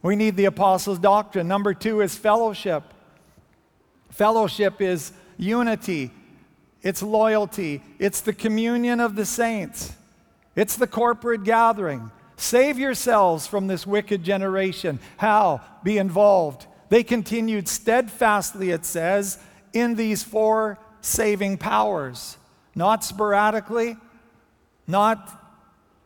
[0.00, 1.48] We need the apostles' doctrine.
[1.48, 2.84] Number two is fellowship.
[4.10, 6.10] Fellowship is unity,
[6.82, 9.92] it's loyalty, it's the communion of the saints,
[10.54, 12.10] it's the corporate gathering.
[12.36, 14.98] Save yourselves from this wicked generation.
[15.18, 15.60] How?
[15.82, 16.66] Be involved.
[16.88, 19.38] They continued steadfastly, it says,
[19.72, 22.36] in these four saving powers,
[22.74, 23.96] not sporadically,
[24.86, 25.40] not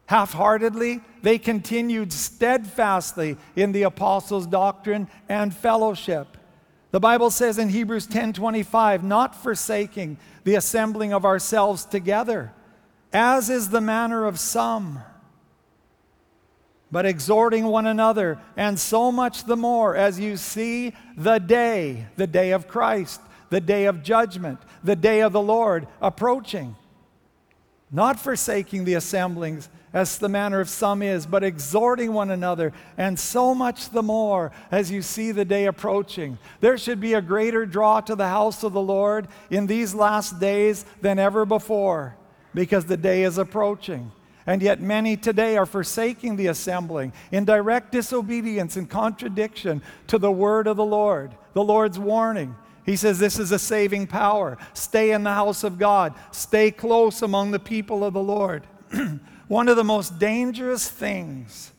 [0.06, 1.00] half heartedly.
[1.22, 6.36] They continued steadfastly in the apostles' doctrine and fellowship.
[6.94, 12.52] The Bible says in Hebrews 10:25, not forsaking the assembling of ourselves together,
[13.12, 15.00] as is the manner of some,
[16.92, 22.28] but exhorting one another, and so much the more as you see the day, the
[22.28, 26.76] day of Christ, the day of judgment, the day of the Lord approaching.
[27.90, 33.18] Not forsaking the assemblings as the manner of some is, but exhorting one another, and
[33.18, 36.36] so much the more as you see the day approaching.
[36.60, 40.40] There should be a greater draw to the house of the Lord in these last
[40.40, 42.16] days than ever before,
[42.52, 44.10] because the day is approaching.
[44.46, 50.30] And yet, many today are forsaking the assembling in direct disobedience and contradiction to the
[50.30, 52.54] word of the Lord, the Lord's warning.
[52.84, 54.58] He says this is a saving power.
[54.74, 58.66] Stay in the house of God, stay close among the people of the Lord.
[59.48, 61.72] One of the most dangerous things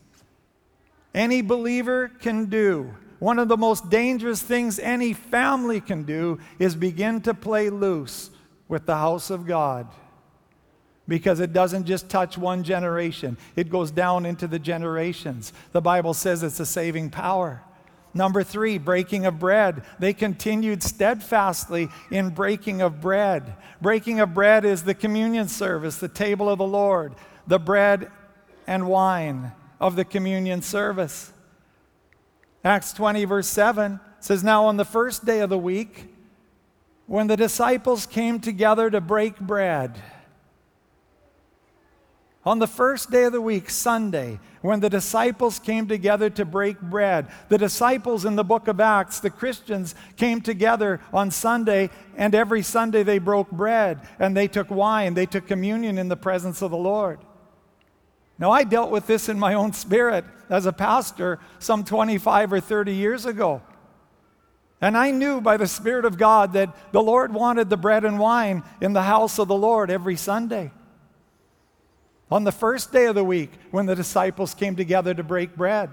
[1.14, 6.76] any believer can do, one of the most dangerous things any family can do, is
[6.76, 8.30] begin to play loose
[8.68, 9.88] with the house of God.
[11.08, 15.54] Because it doesn't just touch one generation, it goes down into the generations.
[15.72, 17.62] The Bible says it's a saving power.
[18.14, 19.84] Number three, breaking of bread.
[20.00, 23.56] They continued steadfastly in breaking of bread.
[23.82, 27.14] Breaking of bread is the communion service, the table of the Lord
[27.48, 28.12] the bread
[28.68, 31.32] and wine of the communion service.
[32.64, 36.14] Acts 20, verse 7 says, Now on the first day of the week,
[37.06, 40.02] when the disciples came together to break bread,
[42.46, 46.80] on the first day of the week, Sunday, when the disciples came together to break
[46.80, 52.36] bread, the disciples in the book of Acts, the Christians, came together on Sunday, and
[52.36, 56.62] every Sunday they broke bread and they took wine, they took communion in the presence
[56.62, 57.20] of the Lord.
[58.38, 62.60] Now, I dealt with this in my own spirit as a pastor some 25 or
[62.60, 63.62] 30 years ago.
[64.82, 68.20] And I knew by the Spirit of God that the Lord wanted the bread and
[68.20, 70.72] wine in the house of the Lord every Sunday.
[72.30, 75.92] On the first day of the week, when the disciples came together to break bread.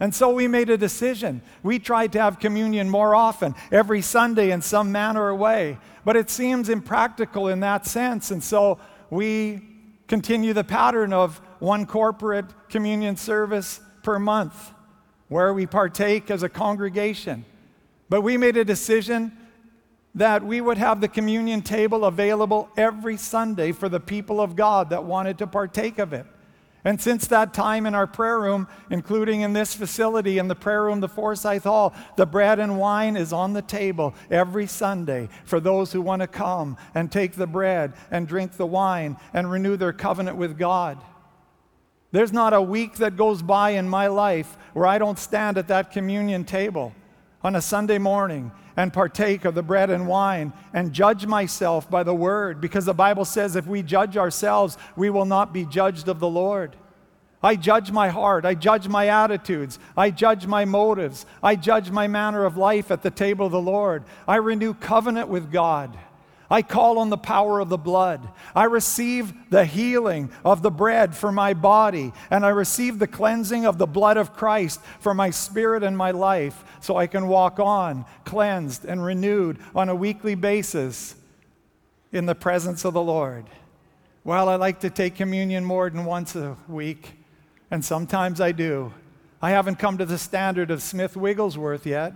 [0.00, 1.42] And so we made a decision.
[1.62, 5.78] We tried to have communion more often, every Sunday in some manner or way.
[6.04, 8.30] But it seems impractical in that sense.
[8.30, 8.78] And so
[9.08, 9.62] we
[10.08, 14.72] continue the pattern of one corporate communion service per month
[15.28, 17.44] where we partake as a congregation.
[18.10, 19.36] But we made a decision
[20.14, 24.90] that we would have the communion table available every Sunday for the people of God
[24.90, 26.26] that wanted to partake of it.
[26.84, 30.84] And since that time in our prayer room, including in this facility, in the prayer
[30.84, 35.60] room, the Forsyth Hall, the bread and wine is on the table every Sunday for
[35.60, 39.78] those who want to come and take the bread and drink the wine and renew
[39.78, 40.98] their covenant with God.
[42.14, 45.66] There's not a week that goes by in my life where I don't stand at
[45.66, 46.94] that communion table
[47.42, 52.04] on a Sunday morning and partake of the bread and wine and judge myself by
[52.04, 56.06] the word because the Bible says if we judge ourselves, we will not be judged
[56.06, 56.76] of the Lord.
[57.42, 58.44] I judge my heart.
[58.44, 59.80] I judge my attitudes.
[59.96, 61.26] I judge my motives.
[61.42, 64.04] I judge my manner of life at the table of the Lord.
[64.28, 65.98] I renew covenant with God.
[66.54, 68.28] I call on the power of the blood.
[68.54, 73.66] I receive the healing of the bread for my body, and I receive the cleansing
[73.66, 77.58] of the blood of Christ for my spirit and my life, so I can walk
[77.58, 81.16] on, cleansed and renewed on a weekly basis
[82.12, 83.46] in the presence of the Lord.
[84.22, 87.14] While I like to take communion more than once a week,
[87.74, 88.94] And sometimes I do.
[89.42, 92.12] I haven't come to the standard of Smith Wigglesworth yet.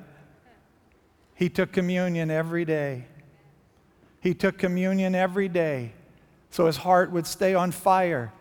[1.34, 3.06] He took communion every day.
[4.20, 5.92] He took communion every day
[6.50, 8.32] so his heart would stay on fire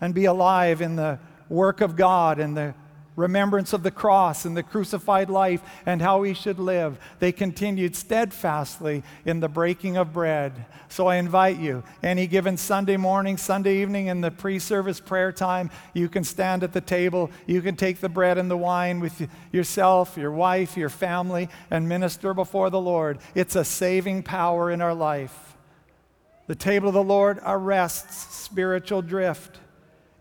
[0.00, 1.18] and be alive in the
[1.48, 2.74] work of God and the
[3.16, 6.98] remembrance of the cross and the crucified life and how he should live.
[7.20, 10.66] They continued steadfastly in the breaking of bread.
[10.88, 15.32] So I invite you, any given Sunday morning, Sunday evening, in the pre service prayer
[15.32, 17.30] time, you can stand at the table.
[17.46, 21.88] You can take the bread and the wine with yourself, your wife, your family, and
[21.88, 23.18] minister before the Lord.
[23.34, 25.56] It's a saving power in our life.
[26.46, 29.58] The table of the Lord arrests spiritual drift.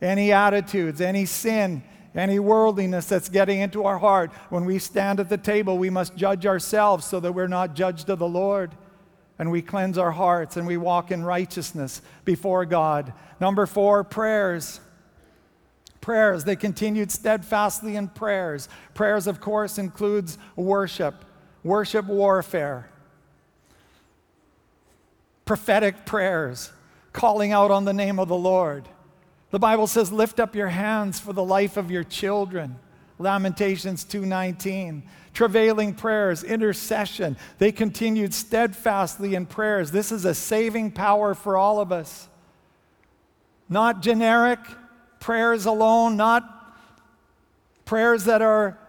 [0.01, 1.83] Any attitudes, any sin,
[2.15, 4.31] any worldliness that's getting into our heart.
[4.49, 8.09] When we stand at the table, we must judge ourselves so that we're not judged
[8.09, 8.71] of the Lord.
[9.39, 13.13] And we cleanse our hearts and we walk in righteousness before God.
[13.39, 14.79] Number four, prayers.
[16.01, 16.43] Prayers.
[16.43, 18.69] They continued steadfastly in prayers.
[18.93, 21.25] Prayers, of course, includes worship,
[21.63, 22.89] worship warfare,
[25.45, 26.71] prophetic prayers,
[27.11, 28.87] calling out on the name of the Lord
[29.53, 32.79] the Bible says, "Lift up your hands for the life of your children."
[33.19, 35.03] Lamentations 2:19.
[35.31, 37.37] Travailing prayers, intercession.
[37.59, 39.91] They continued steadfastly in prayers.
[39.91, 42.29] This is a saving power for all of us.
[43.69, 44.59] Not generic
[45.19, 46.43] prayers alone, not
[47.85, 48.79] prayers that are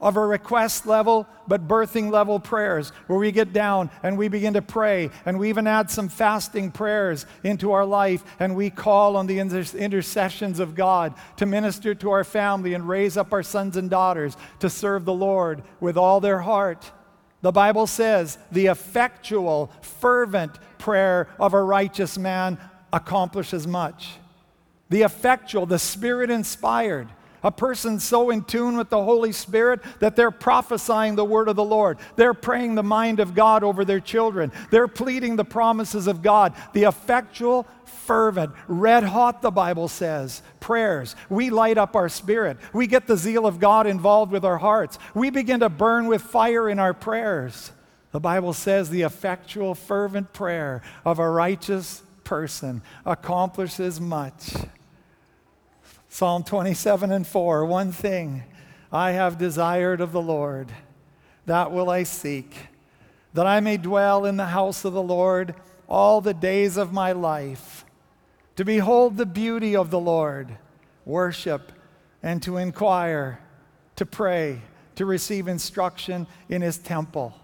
[0.00, 4.54] of a request level, but birthing level prayers where we get down and we begin
[4.54, 5.10] to pray.
[5.26, 9.38] And we even add some fasting prayers into our life and we call on the
[9.38, 13.90] inter- intercessions of God to minister to our family and raise up our sons and
[13.90, 16.90] daughters to serve the Lord with all their heart.
[17.42, 22.58] The Bible says the effectual, fervent prayer of a righteous man
[22.92, 24.16] accomplishes much.
[24.88, 27.08] The effectual, the spirit inspired
[27.42, 31.56] a person so in tune with the Holy Spirit that they're prophesying the word of
[31.56, 31.98] the Lord.
[32.16, 34.52] They're praying the mind of God over their children.
[34.70, 36.54] They're pleading the promises of God.
[36.72, 41.16] The effectual, fervent, red hot, the Bible says, prayers.
[41.28, 42.58] We light up our spirit.
[42.72, 44.98] We get the zeal of God involved with our hearts.
[45.14, 47.72] We begin to burn with fire in our prayers.
[48.12, 54.54] The Bible says the effectual, fervent prayer of a righteous person accomplishes much.
[56.12, 58.42] Psalm 27 and 4 One thing
[58.90, 60.66] I have desired of the Lord,
[61.46, 62.52] that will I seek,
[63.32, 65.54] that I may dwell in the house of the Lord
[65.88, 67.84] all the days of my life,
[68.56, 70.58] to behold the beauty of the Lord,
[71.04, 71.70] worship,
[72.24, 73.38] and to inquire,
[73.94, 74.62] to pray,
[74.96, 77.36] to receive instruction in his temple.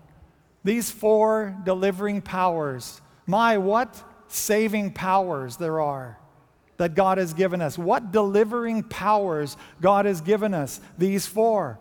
[0.65, 6.19] These four delivering powers, my, what saving powers there are
[6.77, 7.79] that God has given us.
[7.79, 10.81] What delivering powers God has given us.
[10.99, 11.79] These four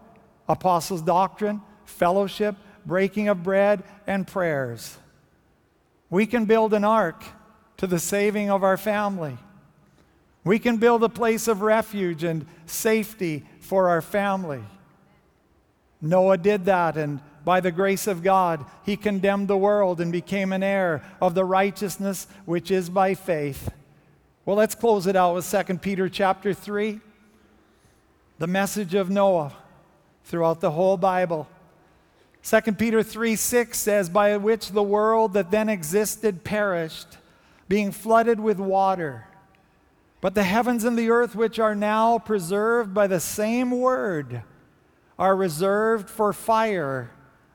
[0.48, 4.98] apostles' doctrine, fellowship, breaking of bread, and prayers.
[6.10, 7.24] We can build an ark
[7.78, 9.38] to the saving of our family.
[10.43, 14.64] We can build a place of refuge and safety for our family.
[16.02, 20.54] Noah did that, and by the grace of God, he condemned the world and became
[20.54, 23.72] an heir of the righteousness which is by faith.
[24.46, 27.00] Well, let's close it out with 2 Peter chapter 3.
[28.38, 29.54] The message of Noah
[30.24, 31.48] throughout the whole Bible.
[32.43, 37.18] 2 Peter 3 6 says, By which the world that then existed perished,
[37.68, 39.26] being flooded with water.
[40.22, 44.43] But the heavens and the earth, which are now preserved by the same word,
[45.18, 47.10] are reserved for fire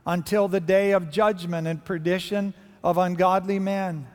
[0.05, 4.09] until the day of judgment and perdition of ungodly men.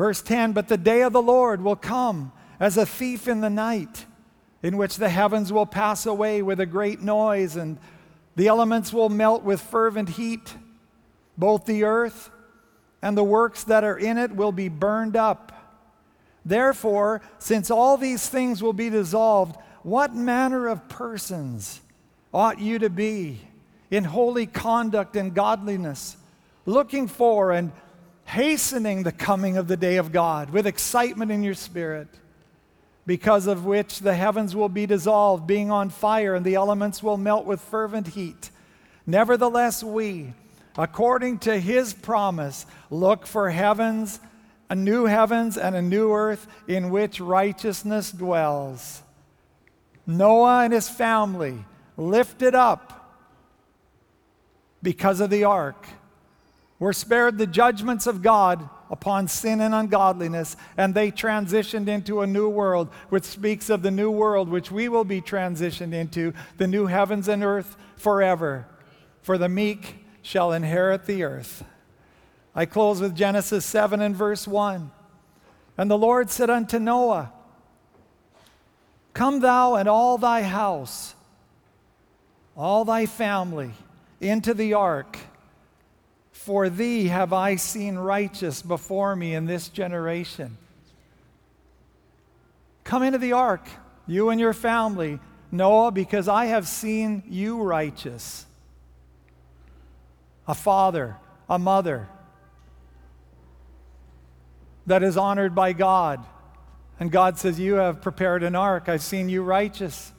[0.00, 3.50] Verse 10 But the day of the Lord will come as a thief in the
[3.50, 4.06] night,
[4.62, 7.76] in which the heavens will pass away with a great noise, and
[8.34, 10.54] the elements will melt with fervent heat.
[11.36, 12.30] Both the earth
[13.02, 15.52] and the works that are in it will be burned up.
[16.46, 21.82] Therefore, since all these things will be dissolved, what manner of persons
[22.32, 23.42] ought you to be
[23.90, 26.16] in holy conduct and godliness,
[26.64, 27.70] looking for and
[28.30, 32.08] hastening the coming of the day of God with excitement in your spirit,
[33.04, 37.16] because of which the heavens will be dissolved, being on fire, and the elements will
[37.16, 38.50] melt with fervent heat.
[39.04, 40.32] Nevertheless, we,
[40.78, 44.20] according to his promise, look for heavens,
[44.68, 49.02] a new heavens, and a new earth in which righteousness dwells.
[50.06, 51.64] Noah and his family
[51.96, 53.18] lifted up
[54.82, 55.84] because of the ark
[56.80, 62.26] were spared the judgments of God upon sin and ungodliness, and they transitioned into a
[62.26, 66.66] new world, which speaks of the new world which we will be transitioned into, the
[66.66, 68.66] new heavens and earth forever.
[69.22, 71.62] For the meek shall inherit the earth.
[72.54, 74.90] I close with Genesis 7 and verse 1.
[75.78, 77.32] And the Lord said unto Noah,
[79.12, 81.14] Come thou and all thy house,
[82.56, 83.72] all thy family,
[84.20, 85.18] into the ark.
[86.32, 90.56] For thee have I seen righteous before me in this generation.
[92.84, 93.68] Come into the ark,
[94.06, 95.20] you and your family,
[95.52, 98.46] Noah, because I have seen you righteous.
[100.48, 101.16] A father,
[101.48, 102.08] a mother,
[104.86, 106.24] that is honored by God.
[106.98, 108.88] And God says, You have prepared an ark.
[108.88, 110.12] I've seen you righteous.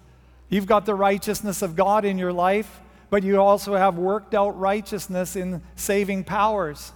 [0.49, 2.81] You've got the righteousness of God in your life,
[3.11, 6.93] but you also have worked out righteousness in saving powers.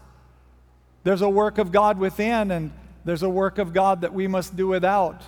[1.03, 2.71] There's a work of God within, and
[3.03, 5.21] there's a work of God that we must do without.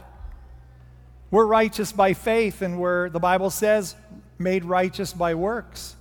[1.30, 3.96] We're righteous by faith, and we're, the Bible says,
[4.40, 5.98] made righteous by works.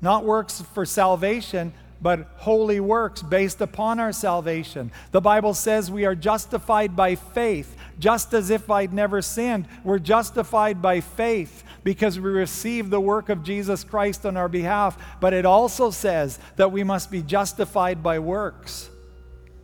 [0.00, 4.90] Not works for salvation, but holy works based upon our salvation.
[5.10, 9.66] The Bible says we are justified by faith, just as if I'd never sinned.
[9.84, 14.96] We're justified by faith because we receive the work of Jesus Christ on our behalf.
[15.20, 18.90] But it also says that we must be justified by works,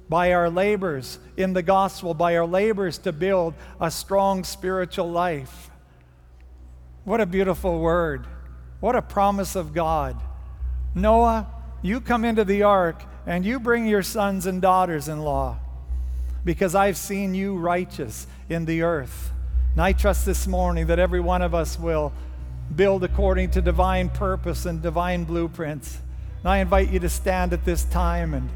[0.09, 5.71] by our labors in the gospel, by our labors to build a strong spiritual life.
[7.05, 8.27] What a beautiful word.
[8.81, 10.21] What a promise of God.
[10.95, 11.49] Noah,
[11.83, 15.59] you come into the ark and you bring your sons and daughters in law
[16.45, 19.31] because I've seen you righteous in the earth.
[19.73, 22.13] And I trust this morning that every one of us will
[22.75, 25.99] build according to divine purpose and divine blueprints.
[26.41, 28.51] And I invite you to stand at this time and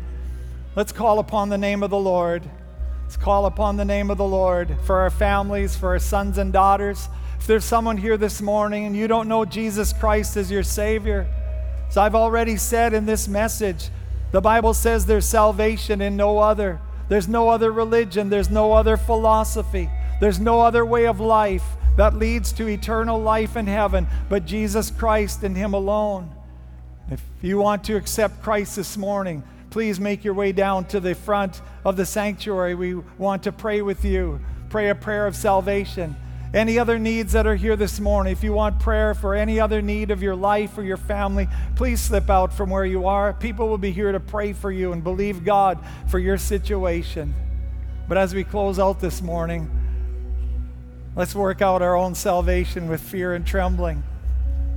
[0.74, 2.43] let's call upon the name of the Lord.
[3.03, 6.53] Let's call upon the name of the Lord for our families, for our sons and
[6.53, 7.09] daughters.
[7.39, 11.28] If there's someone here this morning and you don't know Jesus Christ as your Savior,
[11.89, 13.91] so I've already said in this message,
[14.32, 16.80] the Bible says there's salvation in no other.
[17.09, 19.88] There's no other religion, there's no other philosophy,
[20.20, 21.64] there's no other way of life
[21.96, 26.30] that leads to eternal life in heaven but Jesus Christ and Him alone.
[27.11, 31.14] If you want to accept Christ this morning, please make your way down to the
[31.14, 32.74] front of the sanctuary.
[32.74, 36.16] We want to pray with you, pray a prayer of salvation.
[36.57, 39.82] Any other needs that are here this morning, if you want prayer for any other
[39.82, 43.34] need of your life or your family, please slip out from where you are.
[43.34, 45.78] People will be here to pray for you and believe God
[46.09, 47.34] for your situation.
[48.09, 49.70] But as we close out this morning,
[51.14, 54.02] let's work out our own salvation with fear and trembling.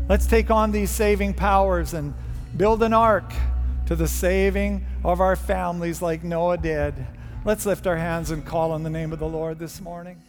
[0.10, 2.14] Let's take on these saving powers and
[2.58, 3.32] build an ark
[3.86, 6.94] to the saving of our families like Noah did.
[7.46, 10.22] Let's lift our hands and call on the name of the Lord this morning.